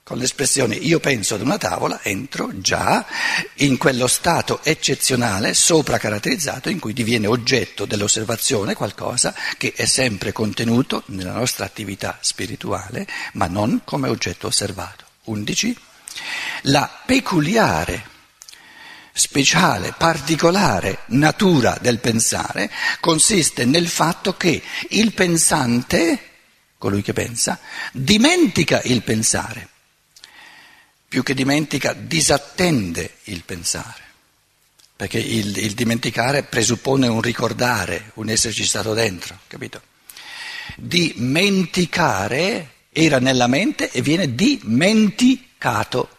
con 0.09 0.17
l'espressione 0.17 0.73
io 0.73 0.99
penso 0.99 1.35
ad 1.35 1.41
una 1.41 1.59
tavola, 1.59 1.99
entro 2.01 2.49
già 2.59 3.05
in 3.57 3.77
quello 3.77 4.07
stato 4.07 4.59
eccezionale, 4.63 5.53
sopra 5.53 5.99
caratterizzato, 5.99 6.71
in 6.71 6.79
cui 6.79 6.93
diviene 6.93 7.27
oggetto 7.27 7.85
dell'osservazione 7.85 8.73
qualcosa 8.73 9.35
che 9.55 9.71
è 9.75 9.85
sempre 9.85 10.31
contenuto 10.31 11.03
nella 11.09 11.33
nostra 11.33 11.65
attività 11.65 12.17
spirituale, 12.21 13.07
ma 13.33 13.45
non 13.45 13.81
come 13.83 14.09
oggetto 14.09 14.47
osservato. 14.47 15.05
11. 15.25 15.77
La 16.63 16.89
peculiare, 17.05 18.03
speciale, 19.19 19.93
particolare 19.97 20.99
natura 21.07 21.77
del 21.79 21.99
pensare 21.99 22.71
consiste 22.99 23.65
nel 23.65 23.87
fatto 23.87 24.35
che 24.37 24.63
il 24.89 25.13
pensante, 25.13 26.19
colui 26.77 27.01
che 27.01 27.13
pensa, 27.13 27.59
dimentica 27.91 28.81
il 28.83 29.03
pensare 29.03 29.67
più 31.09 31.23
che 31.23 31.33
dimentica, 31.33 31.93
disattende 31.93 33.15
il 33.23 33.43
pensare, 33.43 34.03
perché 34.95 35.17
il, 35.17 35.57
il, 35.57 35.73
dimenticare 35.73 36.43
presuppone 36.43 37.07
un 37.07 37.19
ricordare, 37.19 38.11
un 38.15 38.29
esserci 38.29 38.63
stato 38.63 38.93
dentro, 38.93 39.39
capito? 39.47 39.81
Dimenticare 40.75 42.73
era 42.91 43.17
nella 43.17 43.47
mente 43.47 43.89
e 43.89 44.03
viene 44.03 44.35
dimenticato, 44.35 46.17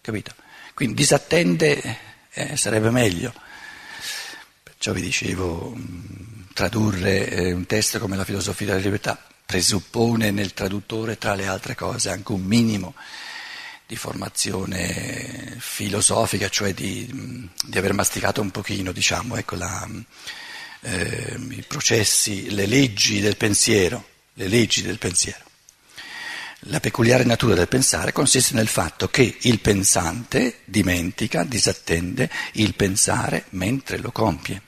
capito? 0.00 0.32
Quindi 0.72 0.94
disattende 0.94 1.98
eh, 2.32 2.56
sarebbe 2.56 2.90
meglio. 2.90 3.32
Perciò 4.62 4.92
vi 4.92 5.02
dicevo, 5.02 5.76
tradurre 6.52 7.28
eh, 7.28 7.52
un 7.52 7.66
testo 7.66 7.98
come 7.98 8.16
la 8.16 8.24
filosofia 8.24 8.66
della 8.66 8.80
libertà 8.80 9.18
presuppone 9.44 10.30
nel 10.30 10.54
traduttore, 10.54 11.18
tra 11.18 11.34
le 11.34 11.46
altre 11.46 11.74
cose, 11.74 12.08
anche 12.08 12.32
un 12.32 12.42
minimo 12.42 12.94
di 13.86 13.96
formazione 13.96 15.56
filosofica, 15.58 16.48
cioè 16.48 16.72
di, 16.72 17.50
di 17.62 17.78
aver 17.78 17.92
masticato 17.92 18.40
un 18.40 18.50
pochino, 18.50 18.92
diciamo, 18.92 19.36
ecco, 19.36 19.56
la, 19.56 19.86
eh, 20.80 21.36
i 21.50 21.64
processi, 21.68 22.50
le 22.50 22.64
leggi 22.64 23.20
del 23.20 23.36
pensiero, 23.36 24.02
le 24.34 24.48
leggi 24.48 24.80
del 24.80 24.96
pensiero. 24.96 25.51
La 26.66 26.78
peculiare 26.78 27.24
natura 27.24 27.54
del 27.54 27.66
pensare 27.66 28.12
consiste 28.12 28.54
nel 28.54 28.68
fatto 28.68 29.08
che 29.08 29.36
il 29.40 29.58
pensante 29.58 30.60
dimentica, 30.64 31.42
disattende 31.42 32.30
il 32.52 32.74
pensare 32.74 33.46
mentre 33.50 33.98
lo 33.98 34.12
compie. 34.12 34.62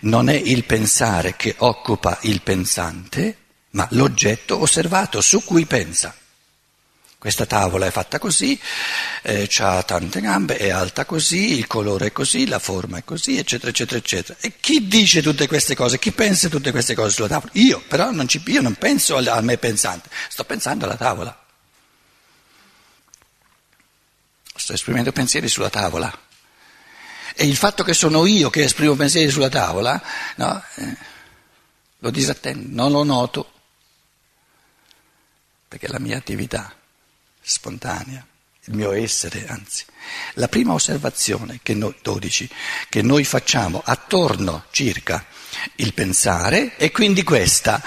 Non 0.00 0.28
è 0.28 0.34
il 0.34 0.64
pensare 0.64 1.34
che 1.34 1.54
occupa 1.58 2.18
il 2.22 2.42
pensante, 2.42 3.36
ma 3.70 3.88
l'oggetto 3.92 4.60
osservato 4.60 5.22
su 5.22 5.42
cui 5.44 5.64
pensa. 5.64 6.14
Questa 7.18 7.46
tavola 7.46 7.86
è 7.86 7.90
fatta 7.90 8.18
così, 8.18 8.60
eh, 9.22 9.48
ha 9.58 9.82
tante 9.82 10.20
gambe, 10.20 10.58
è 10.58 10.68
alta 10.68 11.06
così, 11.06 11.56
il 11.56 11.66
colore 11.66 12.08
è 12.08 12.12
così, 12.12 12.46
la 12.46 12.58
forma 12.58 12.98
è 12.98 13.04
così, 13.04 13.38
eccetera, 13.38 13.70
eccetera, 13.70 13.98
eccetera. 13.98 14.38
E 14.40 14.52
chi 14.60 14.86
dice 14.86 15.22
tutte 15.22 15.48
queste 15.48 15.74
cose? 15.74 15.98
Chi 15.98 16.12
pensa 16.12 16.48
tutte 16.50 16.70
queste 16.72 16.94
cose 16.94 17.10
sulla 17.10 17.28
tavola? 17.28 17.50
Io, 17.54 17.82
però 17.88 18.10
non, 18.10 18.28
ci, 18.28 18.42
io 18.46 18.60
non 18.60 18.74
penso 18.74 19.16
al, 19.16 19.26
al 19.28 19.42
me 19.44 19.56
pensante, 19.56 20.10
sto 20.28 20.44
pensando 20.44 20.84
alla 20.84 20.96
tavola. 20.96 21.44
Sto 24.54 24.74
esprimendo 24.74 25.10
pensieri 25.10 25.48
sulla 25.48 25.70
tavola. 25.70 26.12
E 27.34 27.46
il 27.46 27.56
fatto 27.56 27.82
che 27.82 27.94
sono 27.94 28.26
io 28.26 28.50
che 28.50 28.62
esprimo 28.62 28.94
pensieri 28.94 29.30
sulla 29.30 29.48
tavola, 29.48 30.00
no, 30.36 30.62
eh, 30.74 30.96
lo 31.98 32.10
disattendo, 32.10 32.68
non 32.70 32.92
lo 32.92 33.02
noto, 33.04 33.52
perché 35.66 35.86
è 35.86 35.90
la 35.90 35.98
mia 35.98 36.18
attività 36.18 36.76
spontanea, 37.48 38.26
il 38.64 38.74
mio 38.74 38.90
essere, 38.92 39.46
anzi. 39.46 39.84
La 40.34 40.48
prima 40.48 40.72
osservazione 40.72 41.60
che 41.62 41.74
noi, 41.74 41.94
12, 42.02 42.50
che 42.88 43.02
noi 43.02 43.22
facciamo 43.22 43.80
attorno 43.84 44.64
circa 44.72 45.24
il 45.76 45.94
pensare 45.94 46.74
è 46.74 46.90
quindi 46.90 47.22
questa, 47.22 47.80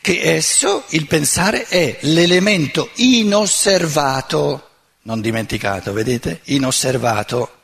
che 0.00 0.20
esso, 0.22 0.86
il 0.90 1.06
pensare, 1.06 1.66
è 1.66 1.98
l'elemento 2.02 2.90
inosservato, 2.94 4.70
non 5.02 5.20
dimenticato, 5.20 5.92
vedete, 5.92 6.40
inosservato 6.44 7.56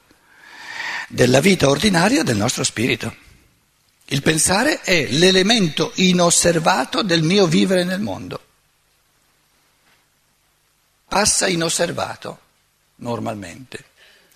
della 1.08 1.40
vita 1.40 1.70
ordinaria 1.70 2.22
del 2.22 2.36
nostro 2.36 2.64
spirito. 2.64 3.16
Il 4.08 4.20
pensare 4.20 4.82
è 4.82 5.06
l'elemento 5.08 5.92
inosservato 5.94 7.02
del 7.02 7.22
mio 7.22 7.46
vivere 7.46 7.84
nel 7.84 8.00
mondo 8.00 8.43
passa 11.14 11.46
inosservato 11.46 12.40
normalmente, 12.96 13.84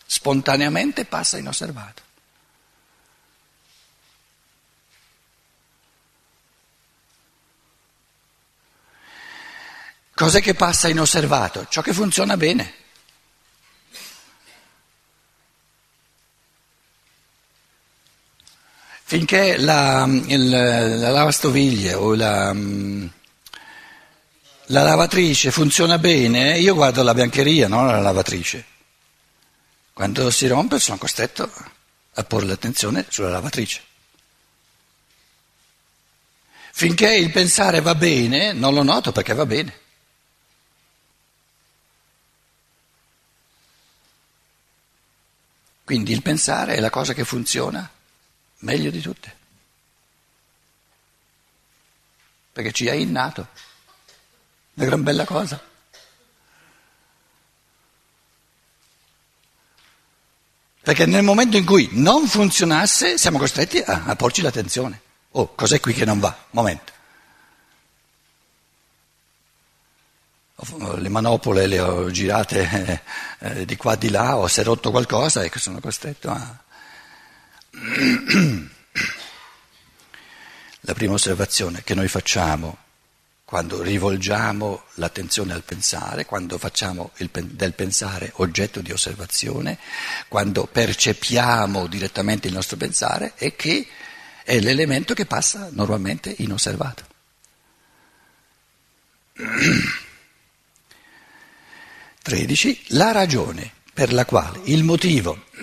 spontaneamente 0.06 1.06
passa 1.06 1.36
inosservato. 1.36 2.02
Cos'è 10.14 10.40
che 10.40 10.54
passa 10.54 10.86
inosservato? 10.86 11.66
Ciò 11.68 11.82
che 11.82 11.92
funziona 11.92 12.36
bene. 12.36 12.74
Finché 19.02 19.56
la, 19.56 20.04
il, 20.06 20.48
la 20.48 21.10
lavastoviglie 21.10 21.94
o 21.94 22.14
la, 22.14 22.54
la 24.70 24.82
lavatrice 24.82 25.50
funziona 25.50 25.98
bene, 25.98 26.58
io 26.58 26.74
guardo 26.74 27.02
la 27.02 27.14
biancheria, 27.14 27.68
non 27.68 27.86
la 27.86 28.00
lavatrice. 28.00 28.64
Quando 29.92 30.30
si 30.30 30.46
rompe 30.46 30.78
sono 30.78 30.98
costretto 30.98 31.50
a 32.14 32.24
porre 32.24 32.46
l'attenzione 32.46 33.06
sulla 33.08 33.30
lavatrice. 33.30 33.82
Finché 36.72 37.16
il 37.16 37.32
pensare 37.32 37.80
va 37.80 37.94
bene, 37.94 38.52
non 38.52 38.74
lo 38.74 38.82
noto 38.82 39.10
perché 39.10 39.34
va 39.34 39.46
bene. 39.46 39.80
Quindi 45.82 46.12
il 46.12 46.22
pensare 46.22 46.74
è 46.74 46.80
la 46.80 46.90
cosa 46.90 47.14
che 47.14 47.24
funziona 47.24 47.90
meglio 48.58 48.90
di 48.90 49.00
tutte, 49.00 49.36
perché 52.52 52.72
ci 52.72 52.86
è 52.86 52.92
innato, 52.92 53.48
una 54.78 54.86
gran 54.86 55.02
bella 55.02 55.24
cosa. 55.24 55.60
Perché 60.80 61.04
nel 61.04 61.24
momento 61.24 61.56
in 61.56 61.64
cui 61.64 61.88
non 61.92 62.28
funzionasse 62.28 63.18
siamo 63.18 63.38
costretti 63.38 63.78
a, 63.78 64.04
a 64.06 64.16
porci 64.16 64.40
l'attenzione. 64.40 65.02
Oh, 65.32 65.52
cos'è 65.54 65.80
qui 65.80 65.92
che 65.92 66.04
non 66.04 66.20
va? 66.20 66.46
Momento. 66.50 66.96
le 70.96 71.08
manopole 71.08 71.68
le 71.68 71.78
ho 71.78 72.10
girate 72.10 73.02
eh, 73.38 73.64
di 73.64 73.76
qua 73.76 73.94
di 73.94 74.10
là, 74.10 74.36
o 74.36 74.48
si 74.48 74.58
è 74.58 74.64
rotto 74.64 74.90
qualcosa 74.90 75.42
e 75.42 75.52
sono 75.54 75.78
costretto 75.80 76.30
a... 76.30 76.58
La 80.82 80.94
prima 80.94 81.12
osservazione 81.14 81.82
che 81.84 81.94
noi 81.94 82.08
facciamo 82.08 82.87
quando 83.48 83.80
rivolgiamo 83.80 84.82
l'attenzione 84.96 85.54
al 85.54 85.62
pensare, 85.62 86.26
quando 86.26 86.58
facciamo 86.58 87.12
il, 87.16 87.30
del 87.32 87.72
pensare 87.72 88.30
oggetto 88.34 88.82
di 88.82 88.92
osservazione, 88.92 89.78
quando 90.28 90.66
percepiamo 90.66 91.86
direttamente 91.86 92.48
il 92.48 92.52
nostro 92.52 92.76
pensare, 92.76 93.32
è 93.36 93.56
che 93.56 93.88
è 94.44 94.60
l'elemento 94.60 95.14
che 95.14 95.24
passa 95.24 95.70
normalmente 95.72 96.34
inosservato. 96.40 97.06
13. 102.20 102.84
La 102.88 103.12
ragione 103.12 103.72
per 103.94 104.12
la 104.12 104.26
quale 104.26 104.60
il 104.64 104.84
motivo, 104.84 105.44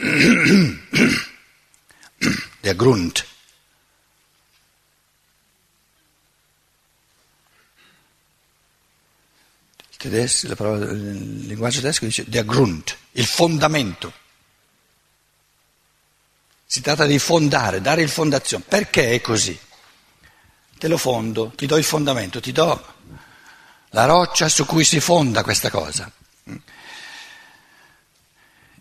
der 2.62 2.75
Grund, 2.75 3.24
tedesco, 9.98 10.48
la 10.48 10.56
parola, 10.56 10.86
il 10.86 11.46
linguaggio 11.46 11.80
tedesco 11.80 12.06
dice 12.06 12.24
der 12.28 12.46
Grund, 12.46 12.96
il 13.14 13.25
fondamento. 13.25 14.14
Si 16.66 16.82
tratta 16.82 17.06
di 17.06 17.20
fondare, 17.20 17.82
dare 17.82 18.02
il 18.02 18.10
fondazione. 18.10 18.64
Perché 18.68 19.12
è 19.12 19.22
così? 19.22 19.58
Te 20.78 20.88
lo 20.88 20.98
fondo, 20.98 21.54
ti 21.56 21.66
do 21.66 21.78
il 21.78 21.84
fondamento, 21.84 22.40
ti 22.40 22.52
do 22.52 22.94
la 23.90 24.06
roccia 24.06 24.50
su 24.50 24.66
cui 24.66 24.84
si 24.84 25.00
fonda 25.00 25.44
questa 25.44 25.70
cosa. 25.70 26.12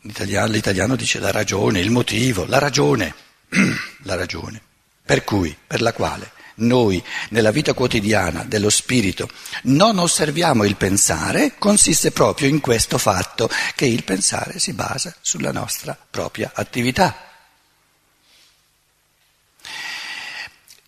L'italiano, 0.01 0.53
l'italiano 0.53 0.97
dice 0.97 1.19
la 1.19 1.31
ragione, 1.31 1.81
il 1.81 1.91
motivo, 1.91 2.45
la 2.47 2.59
ragione, 2.59 3.15
la 4.03 4.17
ragione, 4.17 4.61
per 5.05 5.25
cui, 5.25 5.57
per 5.67 5.81
la 5.81 5.93
quale 5.93 6.33
noi 6.57 7.03
nella 7.31 7.51
vita 7.51 7.73
quotidiana 7.73 8.45
dello 8.45 8.71
spirito 8.71 9.29
non 9.65 9.99
osserviamo 9.99 10.65
il 10.65 10.77
pensare, 10.77 11.55
consiste 11.59 12.11
proprio 12.11 12.49
in 12.49 12.61
questo 12.61 12.99
fatto 12.99 13.49
che 13.75 13.87
il 13.87 14.05
pensare 14.05 14.59
si 14.59 14.73
basa 14.73 15.15
sulla 15.21 15.53
nostra 15.53 15.97
propria 16.11 16.53
attività. 16.55 17.31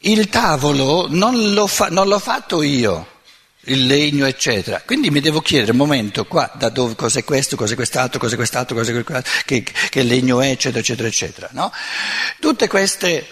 Il 0.00 0.28
tavolo 0.28 1.06
non, 1.08 1.52
l'ho, 1.52 1.66
fa, 1.66 1.88
non 1.88 2.06
l'ho 2.06 2.18
fatto 2.18 2.62
io 2.62 3.14
il 3.66 3.87
legno, 3.87 4.26
eccetera. 4.26 4.82
Quindi 4.85 5.11
mi 5.11 5.20
devo 5.20 5.40
chiedere 5.40 5.73
un 5.73 5.78
momento 5.78 6.24
qua, 6.26 6.50
da 6.55 6.68
dove, 6.68 6.94
cos'è 6.94 7.24
questo, 7.24 7.57
cos'è 7.57 7.74
quest'altro, 7.74 8.18
cos'è 8.18 8.37
quest'altro, 8.37 8.76
cos'è 8.76 8.92
quest'altro, 8.92 9.33
che, 9.44 9.62
che 9.62 10.02
legno 10.02 10.40
è, 10.40 10.50
eccetera, 10.50 10.81
eccetera, 10.81 11.09
eccetera. 11.09 11.48
No? 11.52 11.72
Tutte, 12.40 12.68
queste, 12.68 13.26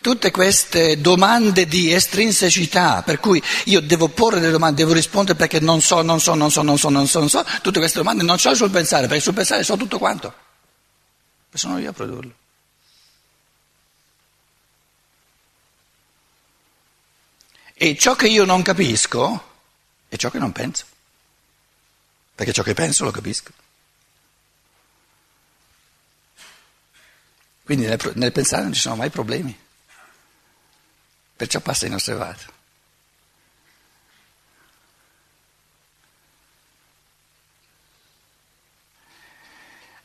tutte 0.00 0.30
queste 0.30 1.00
domande 1.00 1.66
di 1.66 1.92
estrinsecità, 1.92 3.02
per 3.02 3.20
cui 3.20 3.42
io 3.66 3.80
devo 3.80 4.08
porre 4.08 4.40
delle 4.40 4.52
domande, 4.52 4.82
devo 4.82 4.94
rispondere 4.94 5.36
perché 5.36 5.60
non 5.60 5.80
so, 5.80 6.02
non 6.02 6.20
so, 6.20 6.34
non 6.34 6.50
so, 6.50 6.62
non 6.62 6.78
so, 6.78 6.88
non 6.88 7.06
so, 7.06 7.18
non 7.18 7.28
so, 7.28 7.44
tutte 7.62 7.78
queste 7.78 7.98
domande 7.98 8.24
non 8.24 8.38
so 8.38 8.54
sul 8.54 8.70
pensare, 8.70 9.06
perché 9.06 9.22
sul 9.22 9.34
pensare 9.34 9.62
so 9.62 9.76
tutto 9.76 9.98
quanto. 9.98 10.34
Sono 11.52 11.78
io 11.78 11.90
a 11.90 11.92
produrlo. 11.92 12.34
E 17.74 17.96
ciò 17.96 18.14
che 18.14 18.28
io 18.28 18.44
non 18.44 18.62
capisco, 18.62 19.48
è 20.08 20.16
ciò 20.16 20.30
che 20.30 20.38
non 20.38 20.52
penso, 20.52 20.84
perché 22.34 22.52
ciò 22.52 22.62
che 22.62 22.74
penso 22.74 23.04
lo 23.04 23.10
capisco. 23.10 23.52
Quindi 27.64 27.86
nel, 27.86 28.12
nel 28.14 28.32
pensare 28.32 28.64
non 28.64 28.72
ci 28.72 28.80
sono 28.80 28.96
mai 28.96 29.10
problemi, 29.10 29.56
perciò 31.40 31.60
passa 31.60 31.86
inosservato. 31.86 32.58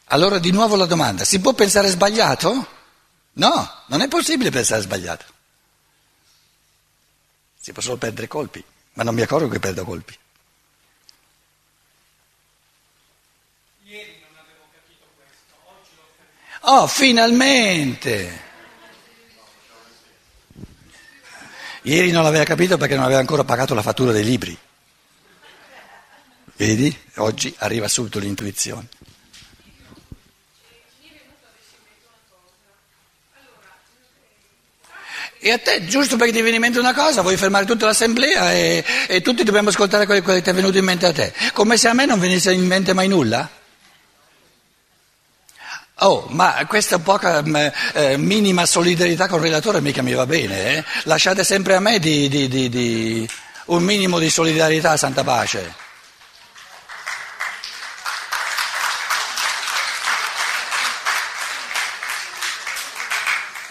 Allora 0.05 0.39
di 0.39 0.51
nuovo 0.51 0.77
la 0.77 0.85
domanda, 0.85 1.25
si 1.25 1.41
può 1.41 1.51
pensare 1.51 1.89
sbagliato? 1.89 2.67
No, 3.33 3.83
non 3.87 3.99
è 3.99 4.07
possibile 4.07 4.49
pensare 4.49 4.81
sbagliato. 4.81 5.25
Si 7.59 7.73
può 7.73 7.81
solo 7.81 7.97
perdere 7.97 8.29
colpi 8.29 8.63
ma 8.93 9.03
non 9.03 9.13
mi 9.13 9.23
accorgo 9.23 9.49
che 9.49 9.59
perdo 9.59 9.83
colpi. 9.83 10.17
Ieri 13.83 14.23
non 14.25 14.39
avevo 14.41 14.63
capito 14.71 15.03
questo, 15.17 15.53
oggi 15.65 15.89
l'ho 15.97 16.07
capito. 16.15 16.65
Oh, 16.71 16.87
finalmente! 16.87 18.44
Ieri 21.85 22.09
non 22.09 22.23
l'aveva 22.23 22.43
capito 22.43 22.77
perché 22.77 22.95
non 22.95 23.03
aveva 23.03 23.19
ancora 23.19 23.43
pagato 23.43 23.75
la 23.75 23.83
fattura 23.83 24.11
dei 24.11 24.23
libri. 24.23 24.57
Vedi? 26.55 26.95
Oggi 27.17 27.53
arriva 27.59 27.87
subito 27.87 28.17
l'intuizione. 28.17 28.87
E 35.37 35.51
a 35.51 35.59
te, 35.59 35.85
giusto 35.85 36.15
perché 36.15 36.33
ti 36.33 36.41
viene 36.41 36.55
in 36.55 36.61
mente 36.61 36.79
una 36.79 36.95
cosa, 36.95 37.21
vuoi 37.21 37.37
fermare 37.37 37.65
tutta 37.65 37.85
l'assemblea 37.85 38.51
e, 38.51 38.83
e 39.07 39.21
tutti 39.21 39.43
dobbiamo 39.43 39.69
ascoltare 39.69 40.07
quello 40.07 40.23
che 40.23 40.41
ti 40.41 40.49
è 40.49 40.53
venuto 40.53 40.79
in 40.79 40.85
mente 40.85 41.05
a 41.05 41.13
te. 41.13 41.31
Come 41.53 41.77
se 41.77 41.87
a 41.87 41.93
me 41.93 42.07
non 42.07 42.17
venisse 42.17 42.51
in 42.51 42.65
mente 42.65 42.93
mai 42.93 43.07
nulla? 43.07 43.47
Oh, 45.99 46.25
ma 46.29 46.65
questa 46.67 46.99
poca 46.99 47.41
mm, 47.41 47.55
eh, 47.93 48.17
minima 48.17 48.65
solidarietà 48.65 49.27
con 49.27 49.39
il 49.39 49.45
relatore 49.45 49.79
mica 49.79 50.01
mi 50.01 50.13
va 50.13 50.25
bene, 50.25 50.75
eh? 50.77 50.83
Lasciate 51.03 51.43
sempre 51.45 51.75
a 51.75 51.79
me 51.79 51.99
di, 51.99 52.27
di, 52.27 52.49
di, 52.49 52.67
di 52.69 53.29
un 53.67 53.81
minimo 53.81 54.19
di 54.19 54.29
solidarietà, 54.29 54.97
santa 54.97 55.23
pace. 55.23 55.73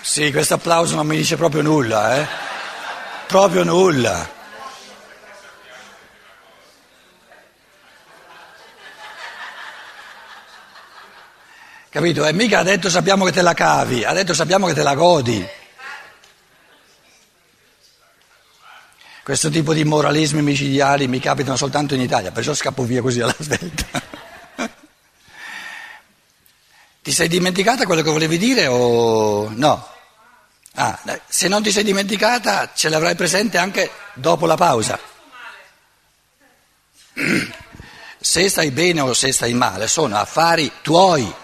Sì, 0.00 0.30
questo 0.30 0.54
applauso 0.54 0.94
non 0.94 1.06
mi 1.06 1.16
dice 1.16 1.36
proprio 1.36 1.60
nulla, 1.60 2.16
eh? 2.16 2.26
Proprio 3.26 3.64
nulla. 3.64 4.33
Capito? 11.94 12.26
E 12.26 12.32
mica 12.32 12.58
ha 12.58 12.62
detto 12.64 12.90
sappiamo 12.90 13.24
che 13.24 13.30
te 13.30 13.40
la 13.40 13.54
cavi, 13.54 14.02
ha 14.02 14.12
detto 14.12 14.34
sappiamo 14.34 14.66
che 14.66 14.74
te 14.74 14.82
la 14.82 14.96
godi. 14.96 15.48
Questo 19.22 19.48
tipo 19.48 19.72
di 19.72 19.84
moralismi 19.84 20.42
micidiali 20.42 21.06
mi 21.06 21.20
capitano 21.20 21.54
soltanto 21.54 21.94
in 21.94 22.00
Italia, 22.00 22.32
perciò 22.32 22.52
scappo 22.52 22.82
via 22.82 23.00
così 23.00 23.20
alla 23.20 23.36
svelta. 23.38 24.02
Ti 27.00 27.12
sei 27.12 27.28
dimenticata 27.28 27.86
quello 27.86 28.02
che 28.02 28.10
volevi 28.10 28.38
dire 28.38 28.66
o 28.66 29.48
no? 29.50 29.88
Ah, 30.74 31.00
se 31.28 31.46
non 31.46 31.62
ti 31.62 31.70
sei 31.70 31.84
dimenticata 31.84 32.72
ce 32.74 32.88
l'avrai 32.88 33.14
presente 33.14 33.56
anche 33.56 33.88
dopo 34.14 34.46
la 34.46 34.56
pausa. 34.56 34.98
Se 38.18 38.48
stai 38.48 38.70
bene 38.72 39.00
o 39.02 39.12
se 39.12 39.30
stai 39.32 39.52
male 39.52 39.86
sono 39.86 40.16
affari 40.16 40.72
tuoi. 40.80 41.42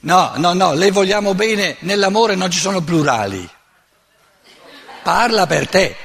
No, 0.00 0.32
no, 0.36 0.52
no, 0.52 0.74
le 0.74 0.90
vogliamo 0.90 1.34
bene, 1.34 1.76
nell'amore 1.80 2.34
non 2.34 2.50
ci 2.50 2.58
sono 2.58 2.82
plurali. 2.82 3.48
Parla 5.02 5.46
per 5.46 5.68
te. 5.68 5.96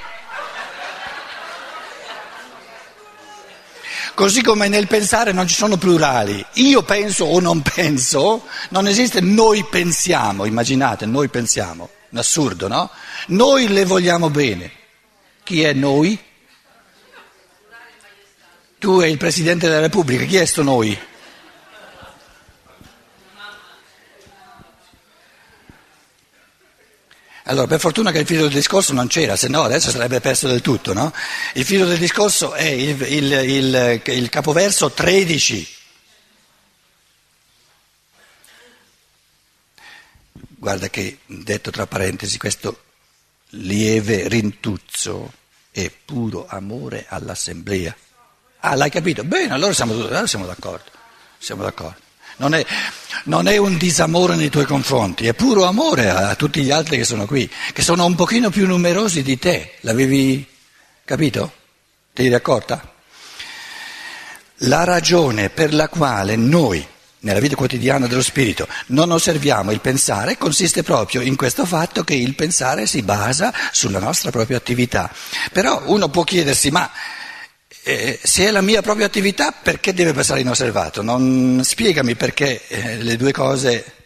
Così 4.13 4.41
come 4.41 4.67
nel 4.67 4.88
pensare 4.88 5.32
non 5.32 5.48
ci 5.48 5.56
sono 5.56 5.78
plurali, 5.78 6.45
io 6.56 6.84
penso 6.84 7.24
o 7.24 7.39
non 7.39 7.62
penso, 7.62 8.45
non 8.69 8.88
esiste 8.88 9.22
noi 9.22 9.63
pensiamo, 9.63 10.43
immaginate, 10.43 11.06
noi 11.06 11.30
pensiamo, 11.30 11.89
un 12.10 12.17
assurdo, 12.17 12.67
no? 12.67 12.89
Noi 13.28 13.69
le 13.69 13.86
vogliamo 13.86 14.30
bene. 14.30 14.72
Chi 15.43 15.63
è 15.63 15.72
noi? 15.72 16.22
Tu 18.78 19.02
e 19.02 19.10
il 19.10 19.17
Presidente 19.17 19.67
della 19.67 19.80
Repubblica, 19.80 20.26
chi 20.26 20.36
è 20.36 20.45
sto 20.45 20.63
noi? 20.63 21.00
Allora, 27.49 27.65
per 27.65 27.79
fortuna 27.79 28.12
che 28.12 28.19
il 28.19 28.27
filo 28.27 28.43
del 28.43 28.53
discorso 28.53 28.93
non 28.93 29.07
c'era, 29.07 29.35
se 29.35 29.47
no 29.47 29.63
adesso 29.63 29.89
sarebbe 29.89 30.19
perso 30.19 30.47
del 30.47 30.62
tutto, 30.62 30.93
no? 30.93 31.12
Il 31.55 31.65
filo 31.65 31.88
del 31.88 31.97
discorso 31.97 32.53
è 32.53 32.67
il, 32.67 33.01
il, 33.01 33.31
il, 33.31 34.01
il 34.05 34.29
capoverso 34.29 34.91
13. 34.91 35.67
Guarda 40.31 40.89
che, 40.91 41.17
detto 41.25 41.71
tra 41.71 41.88
parentesi, 41.88 42.38
questo 42.38 42.83
lieve 43.53 44.27
rintuzzo 44.27 45.33
è 45.71 45.91
puro 46.05 46.45
amore 46.47 47.07
all'assemblea. 47.09 47.95
Ah, 48.59 48.75
l'hai 48.75 48.91
capito? 48.91 49.23
Bene, 49.23 49.55
allora 49.55 49.73
siamo, 49.73 49.93
allora 49.93 50.27
siamo 50.27 50.45
d'accordo. 50.45 50.91
Siamo 51.39 51.63
d'accordo. 51.63 52.09
Non 52.39 52.54
è, 52.54 52.65
non 53.25 53.47
è, 53.47 53.58
un 53.58 53.78
disamore 53.78 54.36
nei 54.36 54.49
tuoi 54.49 54.63
confronti, 54.63 55.28
è 55.28 55.34
puro 55.34 55.65
amore 55.65 56.10
a, 56.10 56.30
a 56.30 56.36
tutti 56.36 56.62
gli 56.62 56.71
altri 56.71 56.95
che 56.95 57.04
sono 57.04 57.25
qui, 57.25 57.49
che 57.73 57.82
sono 57.82 58.06
un 58.06 58.15
pochino 58.15 58.49
più 58.49 58.65
numerosi 58.65 59.21
di 59.23 59.38
te. 59.38 59.73
L'avevi 59.82 60.47
capito? 61.04 61.52
Ti 62.13 62.25
eri 62.25 62.34
accorta? 62.34 62.93
La 64.63 64.86
ragione 64.86 65.49
per 65.49 65.73
la 65.73 65.89
quale 65.89 66.38
noi, 66.38 66.86
nella 67.19 67.39
vita 67.39 67.56
quotidiana 67.56 68.08
dello 68.08 68.21
spirito, 68.21 68.69
non 68.88 69.12
osserviamo 69.12 69.71
il 69.71 69.82
pensare 69.82 70.38
consiste 70.38 70.82
proprio 70.82 71.19
in 71.19 71.36
questo 71.36 71.65
fatto 71.65 72.06
che 72.06 72.13
il 72.13 72.36
pensare 72.36 72.88
si 72.88 73.02
basa 73.02 73.54
sulla 73.71 73.99
nostra 73.99 74.32
propria 74.32 74.56
attività. 74.56 75.12
Però 75.52 75.84
uno 75.88 76.08
può 76.08 76.23
chiedersi, 76.23 76.71
ma 76.71 76.89
eh, 77.89 78.19
se 78.21 78.45
è 78.45 78.52
la 78.52 78.62
mia 78.62 78.82
propria 78.82 79.08
attività, 79.08 79.52
perché 79.52 79.93
deve 79.93 80.13
passare 80.13 80.41
inosservato? 80.41 81.02
Non, 81.02 81.62
spiegami 81.63 82.15
perché 82.15 82.62
eh, 82.67 82.97
le 82.97 83.15
due 83.15 83.32
cose 83.32 83.98